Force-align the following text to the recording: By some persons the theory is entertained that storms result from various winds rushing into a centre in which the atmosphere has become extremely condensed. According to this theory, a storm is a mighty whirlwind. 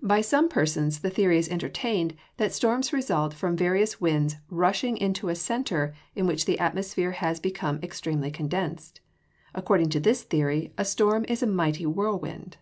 By 0.00 0.22
some 0.22 0.48
persons 0.48 1.00
the 1.00 1.10
theory 1.10 1.36
is 1.36 1.46
entertained 1.46 2.16
that 2.38 2.54
storms 2.54 2.90
result 2.90 3.34
from 3.34 3.54
various 3.54 4.00
winds 4.00 4.36
rushing 4.48 4.96
into 4.96 5.28
a 5.28 5.34
centre 5.34 5.94
in 6.14 6.26
which 6.26 6.46
the 6.46 6.58
atmosphere 6.58 7.12
has 7.12 7.38
become 7.38 7.78
extremely 7.82 8.30
condensed. 8.30 9.02
According 9.54 9.90
to 9.90 10.00
this 10.00 10.22
theory, 10.22 10.72
a 10.78 10.86
storm 10.86 11.26
is 11.28 11.42
a 11.42 11.46
mighty 11.46 11.84
whirlwind. 11.84 12.56